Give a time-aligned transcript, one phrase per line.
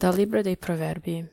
[0.00, 1.28] Dal libro dei Proverbi.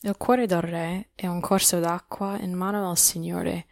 [0.00, 3.66] Il cuore del re è un corso d'acqua in mano al Signore,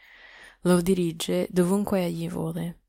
[0.64, 2.80] lo dirige dovunque egli vuole.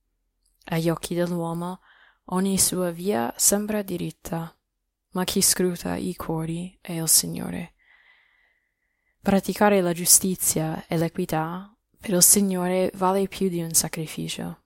[0.66, 1.80] Agli occhi dell'uomo
[2.26, 4.54] ogni sua via sembra diritta,
[5.12, 7.76] ma chi scruta i cuori è il Signore.
[9.22, 14.64] Praticare la giustizia e l'equità per il Signore vale più di un sacrificio.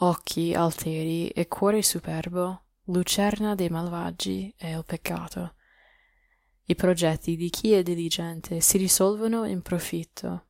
[0.00, 5.54] Occhi alteri e cuore superbo lucerna dei malvagi è il peccato.
[6.64, 10.46] I progetti di chi è diligente si risolvono in profitto,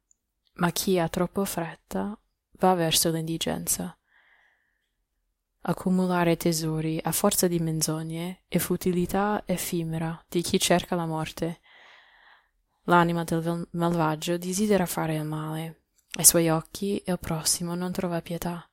[0.55, 2.19] ma chi ha troppo fretta
[2.59, 3.97] va verso l'indigenza.
[5.61, 11.61] Accumulare tesori a forza di menzogne è futilità effimera di chi cerca la morte.
[12.85, 18.67] L'anima del malvagio desidera fare il male, ai suoi occhi il prossimo non trova pietà.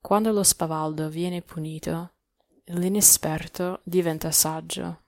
[0.00, 2.14] Quando lo spavaldo viene punito,
[2.72, 5.02] L'inesperto diventa saggio.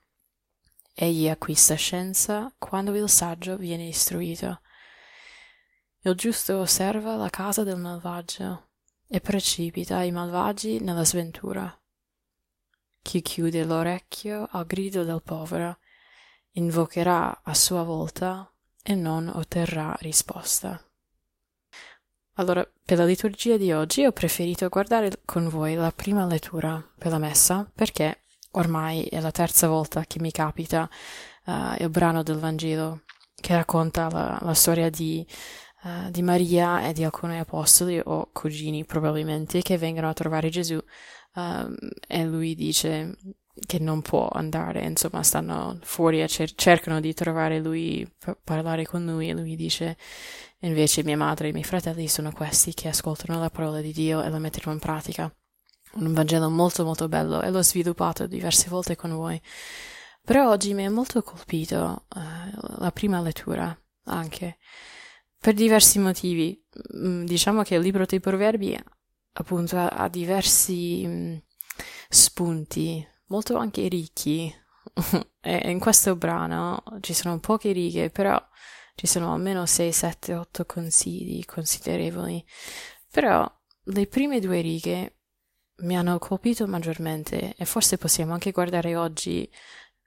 [0.93, 4.59] Egli acquista scienza quando il saggio viene istruito.
[6.01, 8.71] Il giusto osserva la casa del malvagio
[9.07, 11.73] e precipita i malvagi nella sventura.
[13.01, 15.77] Chi chiude l'orecchio al grido del povero
[16.51, 20.83] invocherà a sua volta e non otterrà risposta.
[22.37, 27.11] Allora, per la liturgia di oggi ho preferito guardare con voi la prima lettura per
[27.11, 30.89] la messa perché ormai è la terza volta che mi capita
[31.45, 33.01] uh, il brano del Vangelo
[33.35, 35.23] che racconta la, la storia di,
[35.83, 40.75] uh, di, Maria e di alcuni apostoli o cugini probabilmente che vengono a trovare Gesù
[40.75, 41.75] uh,
[42.07, 43.15] e lui dice
[43.65, 48.85] che non può andare, insomma, stanno fuori e cer- cercano di trovare lui, per parlare
[48.85, 49.97] con lui e lui dice
[50.59, 54.23] invece mia madre e i miei fratelli sono questi che ascoltano la parola di Dio
[54.23, 55.33] e la mettono in pratica.
[55.95, 59.39] Un Vangelo molto molto bello e l'ho sviluppato diverse volte con voi.
[60.23, 64.57] Però oggi mi ha molto colpito uh, la prima lettura anche
[65.37, 66.59] per diversi motivi.
[66.95, 68.79] Mm, diciamo che il libro dei proverbi
[69.33, 71.35] appunto ha, ha diversi mm,
[72.09, 74.53] spunti molto anche ricchi.
[75.41, 78.41] e in questo brano ci sono poche righe, però
[78.95, 82.43] ci sono almeno 6, 7, 8 consigli considerevoli.
[83.11, 83.49] Però
[83.85, 85.17] le prime due righe
[85.77, 89.49] mi hanno colpito maggiormente e forse possiamo anche guardare oggi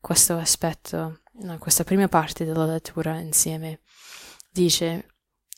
[0.01, 1.23] questo aspetto,
[1.59, 3.81] questa prima parte della lettura insieme.
[4.51, 5.09] Dice,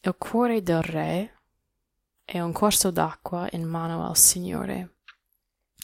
[0.00, 1.42] il cuore del re
[2.24, 4.97] è un corso d'acqua in mano al Signore.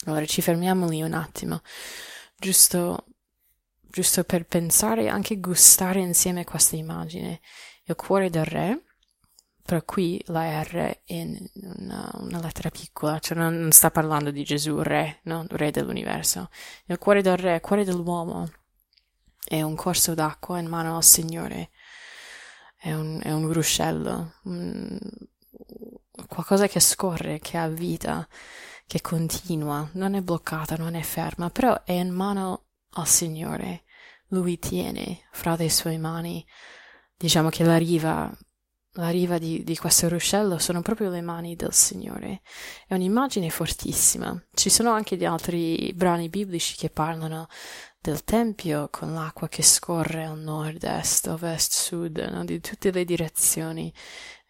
[0.06, 1.62] Allora ci fermiamo lì un attimo,
[2.36, 3.06] giusto,
[3.80, 7.40] giusto per pensare e anche gustare insieme questa immagine.
[7.84, 8.82] Il cuore del re,
[9.64, 14.44] però qui la R è una, una lettera piccola, cioè non, non, sta parlando di
[14.44, 15.46] Gesù, re, no?
[15.48, 16.50] re dell'universo.
[16.86, 18.50] Il cuore del re, il cuore dell'uomo,
[19.42, 21.70] è un corso d'acqua in mano al Signore,
[22.76, 24.98] è un, è un ruscello, un,
[26.28, 28.26] qualcosa che scorre, che ha vita
[28.86, 33.84] che continua, non è bloccata, non è ferma, però è in mano al Signore.
[34.28, 36.44] Lui tiene fra le sue mani.
[37.16, 38.30] Diciamo che la riva,
[38.92, 42.42] la riva di, di questo ruscello sono proprio le mani del Signore.
[42.86, 44.40] È un'immagine fortissima.
[44.52, 47.48] Ci sono anche gli altri brani biblici che parlano
[48.00, 52.44] del Tempio con l'acqua che scorre a nord, est, ovest, sud, no?
[52.44, 53.92] di tutte le direzioni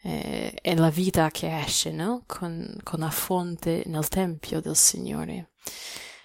[0.06, 2.25] eh, è la vita che esce no?
[2.26, 5.53] con, con la fonte nel Tempio del Signore.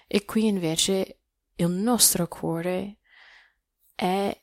[0.06, 1.20] E qui invece
[1.56, 2.98] il nostro cuore
[3.94, 4.38] è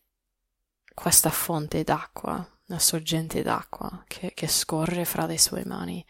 [0.91, 6.03] questa fonte d'acqua, una sorgente d'acqua che, che, scorre fra le sue mani.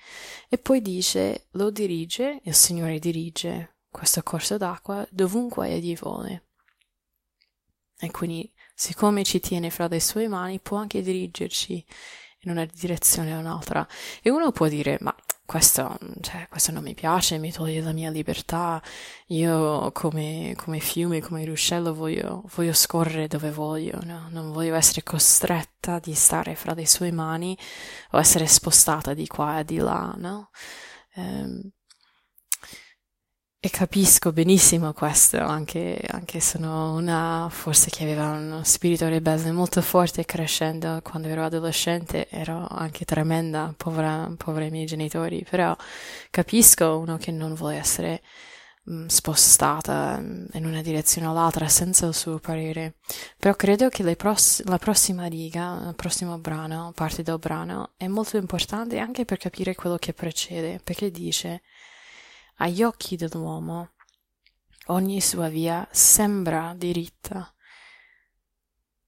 [0.48, 6.46] E poi dice, lo dirige, il Signore dirige questo corso d'acqua dovunque egli vuole.
[8.00, 11.86] E quindi, siccome ci tiene fra le sue mani, può anche dirigerci
[12.48, 13.86] in una direzione o un'altra.
[14.22, 15.14] E uno può dire, ma
[15.46, 18.82] questo, cioè, questo non mi piace, mi toglie la mia libertà,
[19.28, 24.28] io come, come fiume, come ruscello voglio, voglio scorrere dove voglio, no?
[24.30, 27.58] non voglio essere costretta di stare fra le sue mani
[28.12, 30.50] o essere spostata di qua e di là, no?
[31.16, 31.72] Um,
[33.60, 39.82] e capisco benissimo questo, anche, anche sono una forse che aveva uno spirito ribelle molto
[39.82, 45.76] forte crescendo quando ero adolescente, ero anche tremenda, povera, povera i miei genitori, però
[46.30, 48.22] capisco uno che non vuole essere
[48.84, 52.98] mh, mm, spostata mm, in una direzione o l'altra senza il suo parere.
[53.40, 58.38] Però credo che pross- la prossima riga, il prossimo brano, parte del brano, è molto
[58.38, 61.62] importante anche per capire quello che precede, perché dice
[62.58, 63.92] agli occhi dell'uomo
[64.90, 67.54] Ogni sua via sembra diritta,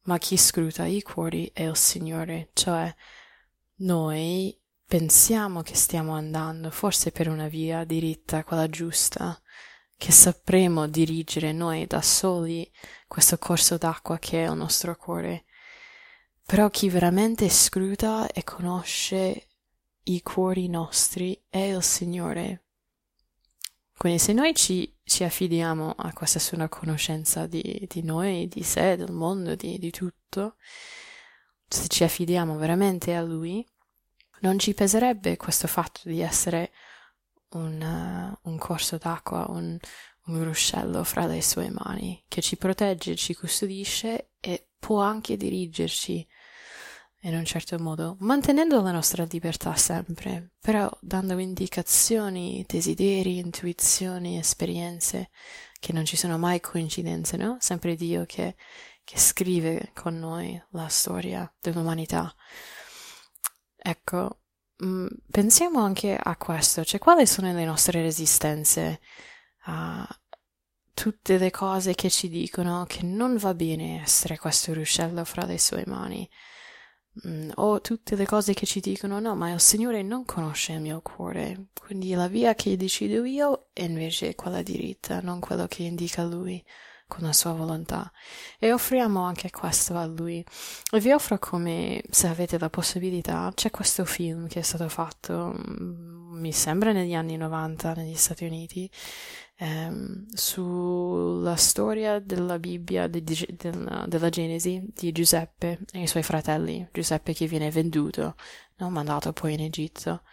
[0.04, 2.94] ma chi scruta i cuori è il Signore, cioè
[3.76, 9.42] noi pensiamo che stiamo andando forse per una via diritta, quella giusta,
[9.96, 12.70] che sapremo dirigere noi da soli
[13.08, 15.46] questo corso d'acqua che è il nostro cuore.
[16.46, 19.48] Però chi veramente scruta e conosce
[20.04, 22.66] i cuori nostri è il Signore.
[24.00, 28.96] Quindi se noi ci, ci affidiamo a questa sua conoscenza di, di, noi, di sé,
[28.96, 30.56] del mondo, di, di tutto,
[31.68, 33.68] se ci affidiamo veramente a Lui,
[34.40, 36.72] non ci peserebbe questo fatto di essere
[37.50, 39.78] un, uh, un corso d'acqua, un,
[40.28, 46.26] un ruscello fra le sue mani, che ci protegge, ci custodisce e può anche dirigerci
[47.22, 55.30] in un certo modo, mantenendo la nostra libertà sempre, però dando indicazioni, desideri, intuizioni, esperienze,
[55.80, 57.58] che non ci sono mai coincidenze, no?
[57.60, 58.56] Sempre Dio che,
[59.04, 62.34] che scrive con noi la storia dell'umanità.
[63.76, 64.42] Ecco,
[64.84, 69.02] mm, pensiamo anche a questo, cioè quali sono le nostre resistenze
[69.64, 70.08] a
[70.94, 75.58] tutte le cose che ci dicono che non va bene essere questo ruscello fra le
[75.58, 76.30] sue mani
[77.28, 80.82] Mm, o tutte le cose che ci dicono no, ma il Signore non conosce il
[80.82, 85.84] mio cuore, quindi la via che decido io è invece quella diritta, non quello che
[85.84, 86.64] indica Lui
[87.10, 88.10] con la sua volontà.
[88.60, 90.46] E offriamo anche questo a Lui.
[90.92, 95.54] E vi offro come, se avete la possibilità, c'è questo film che è stato fatto,
[95.58, 96.09] mm,
[96.40, 98.90] mi sembra negli anni 90 negli Stati Uniti,
[99.58, 103.72] ehm, sulla storia della Bibbia, de, de, de,
[104.08, 108.36] della Genesi di Giuseppe e i suoi fratelli, Giuseppe che viene venduto,
[108.78, 108.90] no?
[108.90, 110.24] mandato poi in Egitto.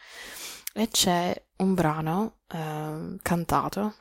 [0.72, 3.94] E c'è un brano eh, cantato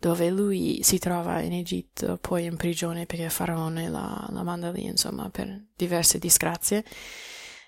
[0.00, 4.84] dove lui si trova in Egitto, poi in prigione perché Faraone la, la manda lì,
[4.84, 6.84] insomma, per diverse disgrazie.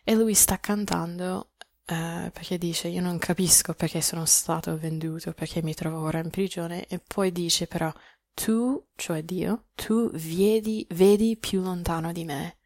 [0.03, 1.52] E lui sta cantando
[1.87, 6.31] eh, perché dice io non capisco perché sono stato venduto, perché mi trovo ora in
[6.31, 6.87] prigione.
[6.87, 7.93] E poi dice però
[8.35, 12.59] tu, cioè Dio, tu vedi, vedi più lontano di me,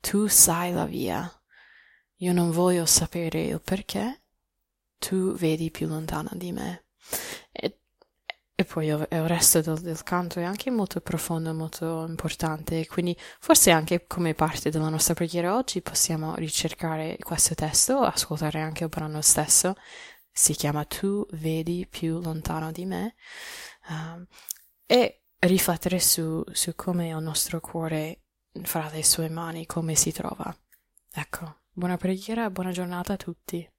[0.00, 1.30] tu sai la via,
[2.18, 4.22] io non voglio sapere il perché,
[4.98, 6.85] tu vedi più lontano di me.
[8.58, 13.14] E e poi il resto del, del, canto è anche molto profondo, molto importante, quindi
[13.38, 18.88] forse anche come parte della nostra preghiera oggi possiamo ricercare questo testo, ascoltare anche il
[18.88, 19.74] brano stesso,
[20.32, 23.14] si chiama Tu vedi più lontano di me,
[23.90, 24.26] um,
[24.86, 28.22] e riflettere su, su come il nostro cuore
[28.62, 30.56] fra le sue mani, come si trova.
[31.12, 33.70] Ecco, buona preghiera, buona giornata a tutti.